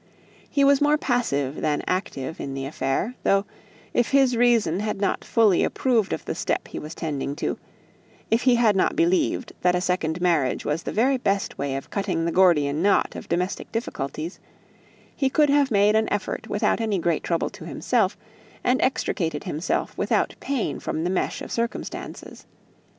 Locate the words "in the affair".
2.39-3.13